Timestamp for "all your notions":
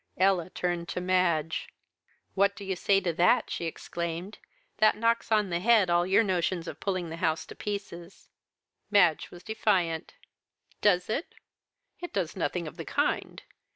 5.91-6.67